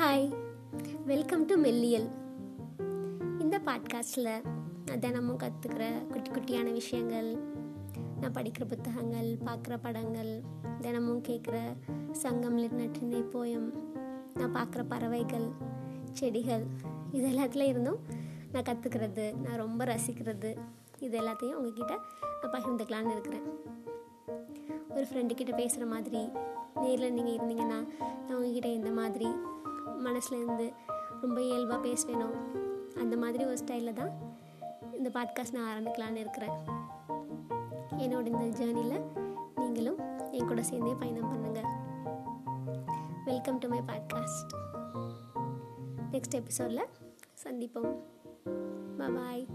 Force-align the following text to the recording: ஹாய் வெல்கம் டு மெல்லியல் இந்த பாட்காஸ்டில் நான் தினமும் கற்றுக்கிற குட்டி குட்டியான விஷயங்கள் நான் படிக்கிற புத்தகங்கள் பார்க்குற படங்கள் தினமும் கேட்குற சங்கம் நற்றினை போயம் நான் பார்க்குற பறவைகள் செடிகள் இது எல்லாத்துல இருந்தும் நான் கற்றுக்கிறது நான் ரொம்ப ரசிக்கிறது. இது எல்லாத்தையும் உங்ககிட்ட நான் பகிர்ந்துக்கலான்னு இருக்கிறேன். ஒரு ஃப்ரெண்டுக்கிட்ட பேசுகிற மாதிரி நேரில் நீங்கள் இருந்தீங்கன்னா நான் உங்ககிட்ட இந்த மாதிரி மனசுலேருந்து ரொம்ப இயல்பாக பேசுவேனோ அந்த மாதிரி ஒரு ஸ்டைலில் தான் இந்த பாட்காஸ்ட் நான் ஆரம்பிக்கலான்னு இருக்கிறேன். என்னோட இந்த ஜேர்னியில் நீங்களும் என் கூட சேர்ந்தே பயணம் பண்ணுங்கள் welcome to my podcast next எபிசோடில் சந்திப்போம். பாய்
ஹாய் 0.00 0.34
வெல்கம் 1.06 1.44
டு 1.44 1.56
மெல்லியல் 1.56 2.08
இந்த 3.38 3.60
பாட்காஸ்டில் 3.64 4.44
நான் 4.86 4.98
தினமும் 5.00 5.38
கற்றுக்கிற 5.38 6.06
குட்டி 6.06 6.30
குட்டியான 6.30 6.72
விஷயங்கள் 6.72 7.36
நான் 8.20 8.32
படிக்கிற 8.32 8.64
புத்தகங்கள் 8.68 9.36
பார்க்குற 9.46 9.78
படங்கள் 9.82 10.40
தினமும் 10.80 11.22
கேட்குற 11.22 11.58
சங்கம் 12.12 12.58
நற்றினை 12.58 13.24
போயம் 13.32 13.72
நான் 14.34 14.54
பார்க்குற 14.54 14.84
பறவைகள் 14.88 15.48
செடிகள் 16.12 16.64
இது 17.12 17.28
எல்லாத்துல 17.28 17.60
இருந்தும் 17.60 17.98
நான் 18.52 18.62
கற்றுக்கிறது 18.62 19.36
நான் 19.36 19.56
ரொம்ப 19.56 19.84
ரசிக்கிறது. 19.84 20.56
இது 20.98 21.20
எல்லாத்தையும் 21.20 21.52
உங்ககிட்ட 21.52 21.98
நான் 22.42 22.52
பகிர்ந்துக்கலான்னு 22.52 23.10
இருக்கிறேன். 23.10 23.42
ஒரு 24.90 25.06
ஃப்ரெண்டுக்கிட்ட 25.14 25.54
பேசுகிற 25.54 25.86
மாதிரி 25.86 26.28
நேரில் 26.74 27.12
நீங்கள் 27.12 27.36
இருந்தீங்கன்னா 27.36 27.88
நான் 28.26 28.34
உங்ககிட்ட 28.34 28.68
இந்த 28.68 28.90
மாதிரி 28.90 29.58
மனசுலேருந்து 30.04 30.72
ரொம்ப 31.20 31.42
இயல்பாக 31.42 31.88
பேசுவேனோ 31.88 32.28
அந்த 32.98 33.16
மாதிரி 33.16 33.44
ஒரு 33.44 33.58
ஸ்டைலில் 33.64 33.92
தான் 33.92 34.12
இந்த 34.92 35.08
பாட்காஸ்ட் 35.14 35.52
நான் 35.52 35.70
ஆரம்பிக்கலான்னு 35.70 36.16
இருக்கிறேன். 36.16 36.56
என்னோட 37.96 38.26
இந்த 38.26 38.46
ஜேர்னியில் 38.58 39.04
நீங்களும் 39.56 39.98
என் 40.30 40.46
கூட 40.46 40.62
சேர்ந்தே 40.62 40.94
பயணம் 40.98 41.30
பண்ணுங்கள் 41.32 41.68
welcome 43.24 43.58
to 43.58 43.68
my 43.68 43.80
podcast 43.86 44.52
next 46.12 46.34
எபிசோடில் 46.34 46.88
சந்திப்போம். 47.44 47.92
பாய் 49.14 49.46